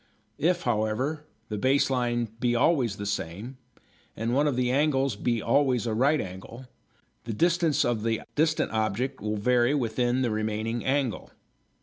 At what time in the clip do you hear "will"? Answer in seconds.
9.21-9.37